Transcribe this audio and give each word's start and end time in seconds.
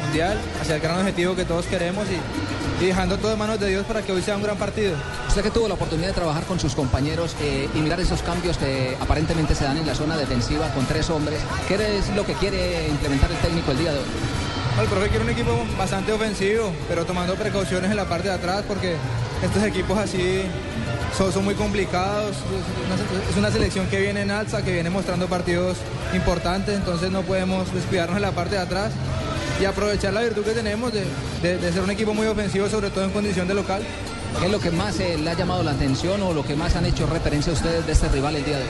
Mundial, 0.00 0.38
hacia 0.60 0.76
el 0.76 0.80
gran 0.80 0.98
objetivo 0.98 1.36
que 1.36 1.44
todos 1.44 1.66
queremos 1.66 2.06
y, 2.08 2.82
y 2.82 2.86
dejando 2.86 3.18
todo 3.18 3.32
en 3.32 3.38
manos 3.38 3.60
de 3.60 3.68
Dios 3.68 3.84
para 3.84 4.02
que 4.02 4.12
hoy 4.12 4.22
sea 4.22 4.36
un 4.36 4.42
gran 4.42 4.56
partido. 4.56 4.94
Usted 5.28 5.42
que 5.42 5.50
tuvo 5.50 5.68
la 5.68 5.74
oportunidad 5.74 6.08
de 6.08 6.14
trabajar 6.14 6.44
con 6.44 6.58
sus 6.58 6.74
compañeros 6.74 7.36
eh, 7.40 7.68
y 7.74 7.78
mirar 7.78 8.00
esos 8.00 8.22
cambios 8.22 8.56
que 8.56 8.96
aparentemente 9.00 9.54
se 9.54 9.64
dan 9.64 9.76
en 9.76 9.86
la 9.86 9.94
zona 9.94 10.16
defensiva 10.16 10.68
con 10.72 10.86
tres 10.86 11.10
hombres, 11.10 11.40
¿qué 11.68 11.74
es 11.74 12.08
lo 12.16 12.24
que 12.24 12.32
quiere 12.34 12.88
implementar 12.88 13.30
el 13.30 13.36
técnico 13.38 13.72
el 13.72 13.78
día 13.78 13.92
de 13.92 13.98
hoy? 13.98 14.04
El 14.80 14.86
profe 14.86 15.08
quiere 15.08 15.24
un 15.24 15.30
equipo 15.30 15.50
bastante 15.76 16.12
ofensivo, 16.12 16.72
pero 16.88 17.04
tomando 17.04 17.34
precauciones 17.34 17.90
en 17.90 17.96
la 17.96 18.06
parte 18.06 18.28
de 18.28 18.34
atrás 18.34 18.64
porque 18.66 18.96
estos 19.42 19.62
equipos 19.62 19.98
así 19.98 20.42
son, 21.16 21.32
son 21.32 21.44
muy 21.44 21.54
complicados. 21.54 22.30
Es 22.30 22.86
una, 22.86 23.30
es 23.30 23.36
una 23.36 23.50
selección 23.50 23.86
que 23.88 24.00
viene 24.00 24.22
en 24.22 24.30
alza, 24.30 24.62
que 24.62 24.72
viene 24.72 24.88
mostrando 24.88 25.26
partidos 25.26 25.76
importantes, 26.14 26.76
entonces 26.76 27.10
no 27.10 27.22
podemos 27.22 27.72
descuidarnos 27.74 28.16
en 28.16 28.22
la 28.22 28.32
parte 28.32 28.54
de 28.54 28.62
atrás 28.62 28.92
y 29.60 29.64
aprovechar 29.64 30.12
la 30.12 30.22
virtud 30.22 30.42
que 30.42 30.52
tenemos 30.52 30.92
de, 30.92 31.04
de- 31.42 31.72
ser 31.72 31.82
un 31.82 31.90
equipo 31.90 32.14
muy 32.14 32.26
ofensivo, 32.26 32.68
sobre 32.68 32.90
todo 32.90 33.04
en 33.04 33.10
condición 33.10 33.46
de 33.46 33.54
local. 33.54 33.82
¿Qué 34.38 34.46
es 34.46 34.52
lo 34.52 34.60
que 34.60 34.70
más 34.70 34.98
eh, 35.00 35.18
le 35.18 35.28
ha 35.30 35.34
llamado 35.34 35.62
la 35.62 35.72
atención 35.72 36.22
o 36.22 36.32
lo 36.32 36.44
que 36.44 36.54
más 36.56 36.76
han 36.76 36.86
hecho 36.86 37.06
referencia 37.06 37.52
a 37.52 37.56
ustedes 37.56 37.84
de 37.86 37.92
este 37.92 38.08
rival 38.08 38.36
el 38.36 38.44
día 38.44 38.56
de 38.58 38.62
hoy? 38.62 38.68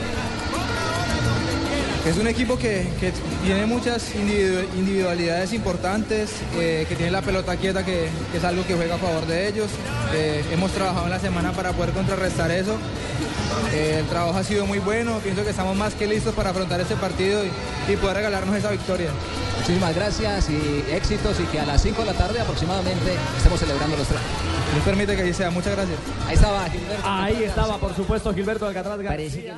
Es 2.11 2.17
un 2.17 2.27
equipo 2.27 2.57
que, 2.57 2.85
que 2.99 3.13
tiene 3.45 3.65
muchas 3.65 4.13
individu- 4.15 4.65
individualidades 4.77 5.53
importantes, 5.53 6.29
eh, 6.57 6.85
que 6.89 6.95
tiene 6.95 7.09
la 7.11 7.21
pelota 7.21 7.55
quieta, 7.55 7.85
que, 7.85 8.09
que 8.31 8.37
es 8.37 8.43
algo 8.43 8.65
que 8.67 8.73
juega 8.75 8.95
a 8.95 8.97
favor 8.97 9.25
de 9.27 9.47
ellos. 9.47 9.69
Eh, 10.13 10.43
hemos 10.51 10.71
trabajado 10.71 11.05
en 11.05 11.11
la 11.11 11.19
semana 11.19 11.53
para 11.53 11.71
poder 11.71 11.91
contrarrestar 11.91 12.51
eso. 12.51 12.75
Eh, 13.73 13.97
el 13.99 14.05
trabajo 14.07 14.37
ha 14.37 14.43
sido 14.43 14.65
muy 14.65 14.79
bueno, 14.79 15.19
pienso 15.19 15.43
que 15.45 15.51
estamos 15.51 15.75
más 15.77 15.93
que 15.93 16.05
listos 16.05 16.35
para 16.35 16.49
afrontar 16.49 16.81
este 16.81 16.95
partido 16.97 17.43
y, 17.45 17.93
y 17.93 17.95
poder 17.95 18.17
regalarnos 18.17 18.55
esa 18.57 18.71
victoria. 18.71 19.09
Muchísimas 19.59 19.95
gracias 19.95 20.49
y 20.49 20.83
éxitos 20.91 21.39
y 21.39 21.43
que 21.43 21.59
a 21.61 21.65
las 21.65 21.81
5 21.81 22.01
de 22.01 22.07
la 22.07 22.13
tarde 22.13 22.41
aproximadamente 22.41 23.13
estemos 23.37 23.57
celebrando 23.59 23.95
los 23.95 24.07
tres. 24.07 24.19
Dios 24.73 24.83
permite 24.83 25.15
que 25.15 25.21
así 25.21 25.33
sea. 25.33 25.49
Muchas 25.49 25.75
gracias. 25.75 25.97
Ahí 26.27 26.35
estaba 26.35 26.69
Gilberto. 26.69 27.03
Ahí 27.05 27.43
estaba, 27.43 27.77
por 27.77 27.95
supuesto, 27.95 28.33
Gilberto 28.33 28.65
Alcatraz 28.67 28.99
García. 28.99 29.57